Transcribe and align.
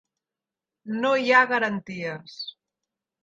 No 1.03 1.11
hi 1.25 1.29
ha 1.35 1.43
garanties. 1.53 2.39